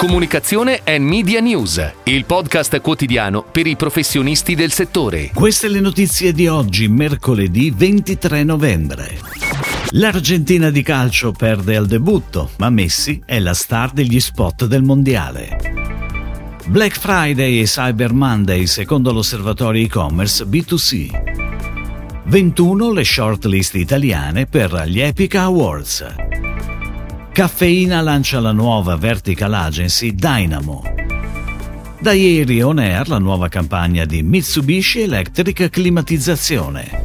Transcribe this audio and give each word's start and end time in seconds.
Comunicazione 0.00 0.80
e 0.82 0.98
Media 0.98 1.40
News, 1.40 1.92
il 2.04 2.24
podcast 2.24 2.80
quotidiano 2.80 3.42
per 3.42 3.66
i 3.66 3.76
professionisti 3.76 4.54
del 4.54 4.72
settore. 4.72 5.30
Queste 5.34 5.68
le 5.68 5.80
notizie 5.80 6.32
di 6.32 6.48
oggi, 6.48 6.88
mercoledì 6.88 7.70
23 7.70 8.42
novembre. 8.42 9.18
L'Argentina 9.90 10.70
di 10.70 10.80
calcio 10.80 11.32
perde 11.32 11.76
al 11.76 11.86
debutto, 11.86 12.48
ma 12.56 12.70
Messi 12.70 13.20
è 13.26 13.38
la 13.40 13.52
star 13.52 13.90
degli 13.90 14.18
spot 14.20 14.64
del 14.64 14.82
mondiale. 14.82 15.58
Black 16.68 16.98
Friday 16.98 17.60
e 17.60 17.64
Cyber 17.64 18.14
Monday 18.14 18.66
secondo 18.66 19.12
l'osservatorio 19.12 19.84
e-commerce 19.84 20.46
B2C. 20.46 21.10
21 22.24 22.92
le 22.92 23.04
shortlist 23.04 23.74
italiane 23.74 24.46
per 24.46 24.84
gli 24.86 25.00
Epica 25.00 25.42
Awards. 25.42 26.29
Caffeina 27.32 28.00
lancia 28.00 28.40
la 28.40 28.50
nuova 28.50 28.96
vertical 28.96 29.54
agency 29.54 30.12
Dynamo. 30.12 30.82
Da 32.00 32.12
ieri 32.12 32.60
on 32.60 32.78
air 32.78 33.08
la 33.08 33.18
nuova 33.18 33.48
campagna 33.48 34.04
di 34.04 34.22
Mitsubishi 34.22 35.02
Electric 35.02 35.70
Climatizzazione. 35.70 37.02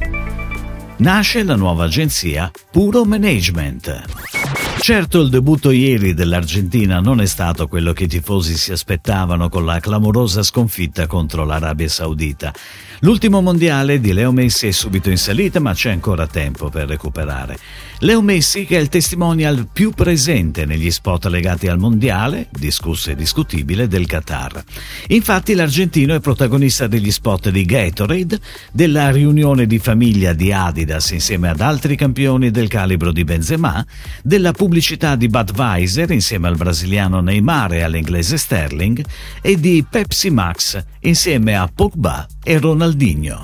Nasce 0.97 1.43
la 1.43 1.55
nuova 1.55 1.83
agenzia 1.83 2.49
Puro 2.71 3.05
Management. 3.05 4.44
Certo 4.77 5.21
il 5.21 5.29
debutto 5.29 5.71
ieri 5.71 6.13
dell'Argentina 6.13 6.99
non 6.99 7.19
è 7.19 7.25
stato 7.25 7.67
quello 7.67 7.91
che 7.91 8.03
i 8.03 8.07
tifosi 8.07 8.55
si 8.55 8.71
aspettavano 8.71 9.49
con 9.49 9.65
la 9.65 9.79
clamorosa 9.79 10.43
sconfitta 10.43 11.07
contro 11.07 11.43
l'Arabia 11.43 11.89
Saudita. 11.89 12.53
L'ultimo 12.99 13.41
mondiale 13.41 13.99
di 13.99 14.13
Leo 14.13 14.31
Messi 14.31 14.67
è 14.67 14.71
subito 14.71 15.09
in 15.09 15.17
salita 15.17 15.59
ma 15.59 15.73
c'è 15.73 15.89
ancora 15.89 16.27
tempo 16.27 16.69
per 16.69 16.87
recuperare. 16.87 17.57
Leo 17.99 18.21
Messi 18.21 18.65
che 18.65 18.77
è 18.77 18.79
il 18.79 18.89
testimonial 18.89 19.67
più 19.71 19.91
presente 19.91 20.65
negli 20.65 20.91
spot 20.91 21.25
legati 21.25 21.67
al 21.67 21.79
mondiale, 21.79 22.47
discusso 22.51 23.09
e 23.09 23.15
discutibile, 23.15 23.87
del 23.87 24.05
Qatar. 24.05 24.63
Infatti 25.07 25.55
l'argentino 25.55 26.13
è 26.13 26.19
protagonista 26.19 26.85
degli 26.87 27.11
spot 27.11 27.49
di 27.49 27.65
Gatorade, 27.65 28.39
della 28.71 29.09
riunione 29.09 29.65
di 29.65 29.79
famiglia 29.79 30.33
di 30.33 30.51
Adidas 30.51 31.11
insieme 31.11 31.49
ad 31.49 31.61
altri 31.61 31.95
campioni 31.95 32.51
del 32.51 32.67
calibro 32.67 33.11
di 33.11 33.23
Benzema, 33.23 33.83
della 34.21 34.51
pubblicità 34.51 34.64
pubblicità 34.65 35.15
di 35.15 35.27
Budweiser 35.27 36.09
insieme 36.09 36.47
al 36.47 36.55
brasiliano 36.55 37.21
Neymar 37.21 37.73
e 37.73 37.83
all'inglese 37.83 38.35
Sterling 38.35 39.05
e 39.39 39.59
di 39.59 39.85
Pepsi 39.87 40.31
Max 40.31 40.83
insieme 41.01 41.55
a 41.55 41.69
Pogba 41.71 42.25
e 42.43 42.57
Ronaldinho. 42.57 43.43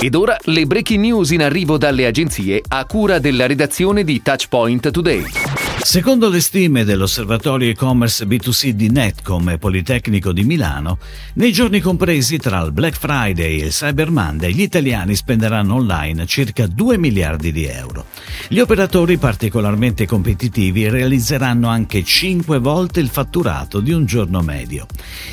Ed 0.00 0.16
ora 0.16 0.36
le 0.46 0.66
breaking 0.66 1.04
news 1.04 1.30
in 1.30 1.42
arrivo 1.42 1.78
dalle 1.78 2.04
agenzie 2.04 2.62
a 2.66 2.84
cura 2.84 3.20
della 3.20 3.46
redazione 3.46 4.02
di 4.02 4.20
Touchpoint 4.22 4.90
Today. 4.90 5.59
Secondo 5.82 6.28
le 6.28 6.40
stime 6.40 6.84
dell'osservatorio 6.84 7.70
e-commerce 7.70 8.24
B2C 8.26 8.68
di 8.68 8.90
Netcom 8.90 9.48
e 9.48 9.58
Politecnico 9.58 10.30
di 10.30 10.44
Milano, 10.44 10.98
nei 11.34 11.52
giorni 11.52 11.80
compresi 11.80 12.36
tra 12.36 12.60
il 12.60 12.70
Black 12.70 12.96
Friday 12.96 13.60
e 13.60 13.64
il 13.64 13.72
Cyber 13.72 14.10
Monday 14.10 14.52
gli 14.52 14.60
italiani 14.60 15.16
spenderanno 15.16 15.74
online 15.74 16.26
circa 16.26 16.66
2 16.66 16.98
miliardi 16.98 17.50
di 17.50 17.64
euro. 17.64 18.04
Gli 18.46 18.60
operatori 18.60 19.16
particolarmente 19.16 20.06
competitivi 20.06 20.88
realizzeranno 20.88 21.66
anche 21.66 22.04
5 22.04 22.58
volte 22.58 23.00
il 23.00 23.08
fatturato 23.08 23.80
di 23.80 23.90
un 23.90 24.04
giorno 24.04 24.42
medio. 24.42 24.86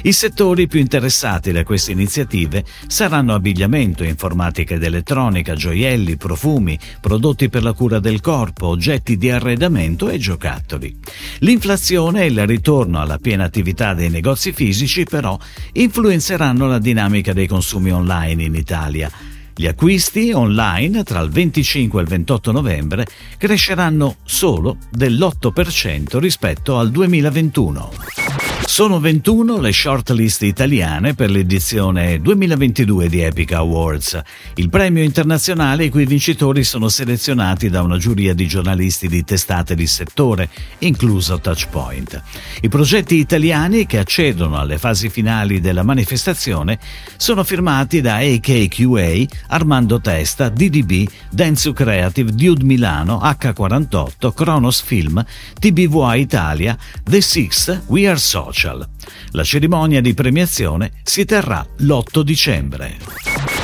I 0.04 0.14
settori 0.14 0.67
più 0.67 0.80
interessati 0.80 1.52
da 1.52 1.64
queste 1.64 1.92
iniziative 1.92 2.64
saranno 2.88 3.36
abbigliamento, 3.36 4.04
informatica 4.04 4.76
ed 4.76 4.84
elettronica, 4.84 5.54
gioielli, 5.54 6.16
profumi, 6.16 6.80
prodotti 7.00 7.50
per 7.50 7.64
la 7.64 7.73
cura 7.73 8.00
del 8.00 8.22
corpo, 8.22 8.67
oggetti 8.67 9.17
di 9.17 9.30
arredamento 9.30 10.09
e 10.09 10.17
giocattoli 10.17 10.36
giocattoli. 10.38 10.95
L'inflazione 11.39 12.21
e 12.21 12.27
il 12.27 12.45
ritorno 12.45 13.02
alla 13.02 13.17
piena 13.17 13.43
attività 13.43 13.93
dei 13.93 14.09
negozi 14.09 14.53
fisici 14.53 15.03
però 15.03 15.38
influenzeranno 15.73 16.67
la 16.67 16.80
dinamica 16.80 17.33
dei 17.33 17.47
consumi 17.47 17.91
online 17.91 18.43
in 18.43 18.53
Italia. 18.53 19.11
Gli 19.59 19.66
acquisti 19.66 20.32
online 20.33 21.04
tra 21.04 21.20
il 21.20 21.32
25 21.32 21.99
e 21.99 22.04
il 22.04 22.09
28 22.09 22.52
novembre 22.52 23.08
cresceranno 23.39 24.17
solo 24.23 24.77
dell'8% 24.92 26.20
rispetto 26.20 26.77
al 26.77 26.92
2021. 26.92 27.92
Sono 28.67 28.99
21 28.99 29.59
le 29.59 29.71
shortlist 29.71 30.43
italiane 30.43 31.15
per 31.15 31.32
l'edizione 31.32 32.20
2022 32.21 33.08
di 33.08 33.21
Epica 33.21 33.58
Awards, 33.58 34.21
il 34.55 34.70
premio 34.70 35.02
internazionale 35.02 35.86
i 35.86 35.89
cui 35.89 36.05
vincitori 36.05 36.64
sono 36.64 36.89
selezionati 36.89 37.70
da 37.70 37.82
una 37.82 37.98
giuria 37.98 38.36
di 38.36 38.45
giornalisti 38.45 39.08
di 39.08 39.23
testate 39.23 39.73
di 39.73 39.87
settore, 39.87 40.49
incluso 40.80 41.39
Touchpoint. 41.39 42.21
I 42.61 42.67
progetti 42.67 43.15
italiani 43.15 43.87
che 43.87 43.98
accedono 43.98 44.59
alle 44.59 44.77
fasi 44.77 45.09
finali 45.09 45.59
della 45.59 45.83
manifestazione 45.83 46.77
sono 47.15 47.43
firmati 47.43 48.02
da 48.02 48.17
AKQA, 48.17 49.26
Armando 49.47 49.99
Testa, 49.99 50.49
DDB, 50.49 51.08
Densu 51.30 51.73
Creative, 51.73 52.31
Dude 52.31 52.63
Milano, 52.63 53.19
H48, 53.19 54.33
Kronos 54.33 54.81
Film, 54.81 55.23
TBVA 55.59 56.15
Italia, 56.15 56.77
The 57.03 57.21
Six, 57.21 57.83
We 57.87 58.08
Are 58.08 58.17
Social. 58.17 58.87
La 59.31 59.43
cerimonia 59.43 60.02
di 60.02 60.13
premiazione 60.13 60.91
si 61.03 61.25
terrà 61.25 61.65
l'8 61.77 62.21
dicembre. 62.21 62.97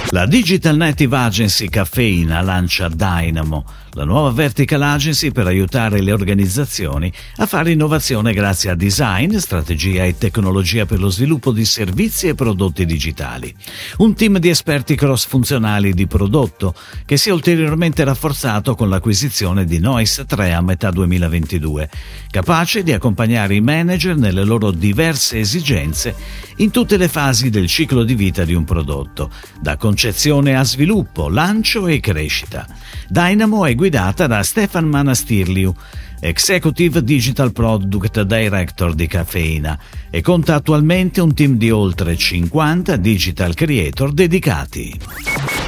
La 0.09 0.25
Digital 0.25 0.75
Native 0.75 1.17
Agency 1.17 1.67
Caffeina 1.69 2.41
lancia 2.41 2.87
Dynamo, 2.87 3.65
la 3.93 4.05
nuova 4.05 4.31
vertical 4.31 4.81
agency 4.81 5.31
per 5.31 5.47
aiutare 5.47 6.01
le 6.01 6.11
organizzazioni 6.11 7.11
a 7.37 7.45
fare 7.45 7.71
innovazione 7.71 8.33
grazie 8.33 8.71
a 8.71 8.75
design, 8.75 9.35
strategia 9.37 10.03
e 10.03 10.17
tecnologia 10.17 10.85
per 10.85 10.99
lo 10.99 11.09
sviluppo 11.09 11.51
di 11.51 11.65
servizi 11.65 12.27
e 12.27 12.35
prodotti 12.35 12.85
digitali. 12.85 13.53
Un 13.97 14.15
team 14.15 14.39
di 14.39 14.49
esperti 14.49 14.95
cross-funzionali 14.95 15.93
di 15.93 16.07
prodotto 16.07 16.73
che 17.05 17.17
si 17.17 17.29
è 17.29 17.31
ulteriormente 17.31 18.03
rafforzato 18.03 18.75
con 18.75 18.89
l'acquisizione 18.89 19.65
di 19.65 19.79
Noise 19.79 20.25
3 20.25 20.53
a 20.53 20.61
metà 20.61 20.89
2022, 20.89 21.89
capace 22.31 22.83
di 22.83 22.93
accompagnare 22.93 23.55
i 23.55 23.61
manager 23.61 24.15
nelle 24.15 24.43
loro 24.43 24.71
diverse 24.71 25.39
esigenze 25.39 26.15
in 26.57 26.71
tutte 26.71 26.97
le 26.97 27.07
fasi 27.07 27.49
del 27.49 27.67
ciclo 27.67 28.03
di 28.03 28.15
vita 28.15 28.43
di 28.43 28.53
un 28.53 28.63
prodotto, 28.63 29.29
da 29.59 29.77
concezione 29.77 30.55
a 30.55 30.63
sviluppo, 30.63 31.29
lancio 31.29 31.87
e 31.87 31.99
crescita. 31.99 32.67
Dynamo 33.07 33.65
è 33.65 33.75
guidata 33.75 34.27
da 34.27 34.43
Stefan 34.43 34.85
Manastirliu, 34.85 35.73
Executive 36.19 37.03
Digital 37.03 37.51
Product 37.51 38.21
Director 38.21 38.93
di 38.93 39.07
Caffeina 39.07 39.77
e 40.09 40.21
conta 40.21 40.55
attualmente 40.55 41.19
un 41.19 41.33
team 41.33 41.57
di 41.57 41.69
oltre 41.69 42.15
50 42.15 42.95
digital 42.95 43.53
creator 43.53 44.13
dedicati. 44.13 44.97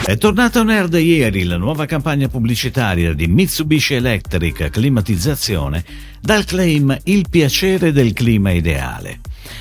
È 0.05 0.17
tornata 0.17 0.59
on 0.61 0.69
air 0.69 0.87
da 0.87 0.99
ieri 0.99 1.43
la 1.43 1.57
nuova 1.57 1.85
campagna 1.85 2.27
pubblicitaria 2.27 3.13
di 3.13 3.27
Mitsubishi 3.27 3.95
Electric 3.95 4.69
Climatizzazione 4.69 5.83
dal 6.21 6.45
claim 6.45 6.97
Il 7.03 7.25
piacere 7.29 7.91
del 7.91 8.13
clima 8.13 8.51
ideale. 8.51 9.19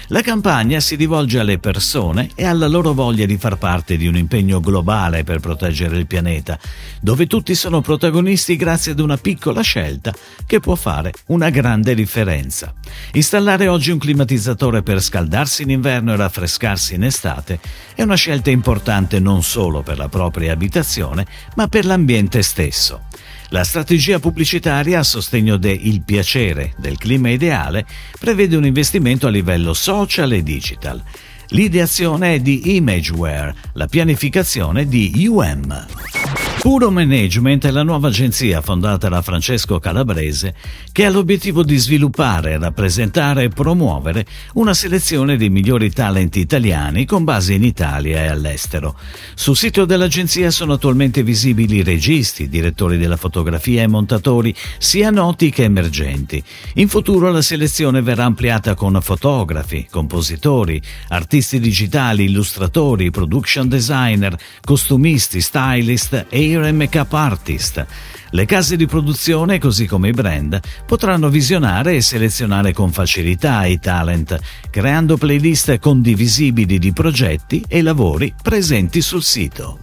La 0.08 0.20
campagna 0.20 0.80
si 0.80 0.96
rivolge 0.96 1.38
alle 1.38 1.58
persone 1.58 2.30
e 2.34 2.44
alla 2.44 2.68
loro 2.68 2.92
voglia 2.92 3.26
di 3.26 3.38
far 3.38 3.56
parte 3.56 3.96
di 3.96 4.06
un 4.06 4.16
impegno 4.16 4.60
globale 4.60 5.24
per 5.24 5.40
proteggere 5.40 5.96
il 5.96 6.06
pianeta, 6.06 6.58
dove 7.00 7.26
tutti 7.26 7.54
sono 7.54 7.80
protagonisti 7.80 8.56
grazie 8.56 8.92
ad 8.92 9.00
una 9.00 9.16
piccola 9.16 9.62
scelta 9.62 10.12
che 10.46 10.60
può 10.60 10.74
fare 10.74 11.12
una 11.26 11.50
grande 11.50 11.94
differenza. 11.94 12.74
Installare 13.12 13.68
oggi 13.68 13.90
un 13.90 13.98
climatizzatore 13.98 14.82
per 14.82 15.00
scaldarsi 15.00 15.62
in 15.62 15.70
inverno 15.70 16.12
e 16.12 16.16
raffrescarsi 16.16 16.94
in 16.94 17.04
estate 17.04 17.58
è 17.94 18.02
una 18.02 18.14
scelta 18.14 18.50
importante 18.50 19.20
non 19.20 19.42
solo 19.42 19.82
per 19.82 19.98
la 19.98 20.08
propria 20.08 20.52
abitazione, 20.52 21.26
ma 21.56 21.68
per 21.68 21.84
l'ambiente 21.86 22.42
stesso. 22.42 23.02
La 23.50 23.64
strategia 23.64 24.18
pubblicitaria 24.18 24.98
a 24.98 25.02
sostegno 25.02 25.56
del 25.56 26.02
piacere 26.04 26.74
del 26.78 26.96
clima 26.96 27.30
ideale 27.30 27.84
prevede 28.18 28.56
un 28.56 28.64
investimento 28.64 29.26
a 29.26 29.30
livello 29.30 29.74
social 29.74 30.32
e 30.32 30.42
digital. 30.42 31.02
L'ideazione 31.48 32.34
è 32.34 32.40
di 32.40 32.74
Imageware, 32.76 33.54
la 33.74 33.86
pianificazione 33.86 34.86
di 34.86 35.26
UM. 35.28 36.43
Puro 36.64 36.90
Management 36.90 37.66
è 37.66 37.70
la 37.70 37.82
nuova 37.82 38.08
agenzia 38.08 38.62
fondata 38.62 39.10
da 39.10 39.20
Francesco 39.20 39.78
Calabrese 39.78 40.54
che 40.92 41.04
ha 41.04 41.10
l'obiettivo 41.10 41.62
di 41.62 41.76
sviluppare, 41.76 42.56
rappresentare 42.56 43.42
e 43.42 43.48
promuovere 43.50 44.24
una 44.54 44.72
selezione 44.72 45.36
dei 45.36 45.50
migliori 45.50 45.90
talenti 45.90 46.40
italiani 46.40 47.04
con 47.04 47.22
base 47.22 47.52
in 47.52 47.64
Italia 47.64 48.22
e 48.22 48.28
all'estero. 48.28 48.96
Sul 49.34 49.58
sito 49.58 49.84
dell'agenzia 49.84 50.50
sono 50.50 50.72
attualmente 50.72 51.22
visibili 51.22 51.82
registi, 51.82 52.48
direttori 52.48 52.96
della 52.96 53.18
fotografia 53.18 53.82
e 53.82 53.86
montatori 53.86 54.54
sia 54.78 55.10
noti 55.10 55.50
che 55.50 55.64
emergenti. 55.64 56.42
In 56.76 56.88
futuro 56.88 57.30
la 57.30 57.42
selezione 57.42 58.00
verrà 58.00 58.24
ampliata 58.24 58.74
con 58.74 58.98
fotografi, 59.02 59.86
compositori, 59.90 60.80
artisti 61.08 61.60
digitali, 61.60 62.24
illustratori, 62.24 63.10
production 63.10 63.68
designer, 63.68 64.34
costumisti, 64.62 65.42
stylist 65.42 66.24
e 66.30 66.52
E 66.62 66.72
Makeup 66.72 67.12
Artist. 67.12 67.86
Le 68.30 68.44
case 68.46 68.76
di 68.76 68.86
produzione, 68.86 69.58
così 69.58 69.86
come 69.86 70.08
i 70.08 70.12
brand, 70.12 70.60
potranno 70.86 71.28
visionare 71.28 71.94
e 71.94 72.00
selezionare 72.00 72.72
con 72.72 72.90
facilità 72.90 73.64
i 73.64 73.78
talent, 73.78 74.38
creando 74.70 75.16
playlist 75.16 75.78
condivisibili 75.78 76.78
di 76.78 76.92
progetti 76.92 77.64
e 77.66 77.82
lavori 77.82 78.34
presenti 78.42 79.00
sul 79.00 79.22
sito. 79.22 79.78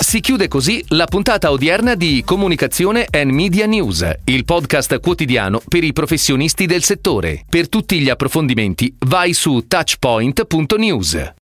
Si 0.00 0.20
chiude 0.20 0.48
così 0.48 0.84
la 0.88 1.06
puntata 1.06 1.50
odierna 1.50 1.94
di 1.94 2.22
Comunicazione 2.24 3.06
and 3.10 3.30
Media 3.30 3.66
News, 3.66 4.08
il 4.24 4.44
podcast 4.44 5.00
quotidiano 5.00 5.60
per 5.68 5.84
i 5.84 5.92
professionisti 5.92 6.66
del 6.66 6.82
settore. 6.82 7.44
Per 7.48 7.68
tutti 7.68 8.00
gli 8.00 8.08
approfondimenti 8.08 8.94
vai 9.06 9.32
su 9.32 9.64
touchpoint.news. 9.68 11.36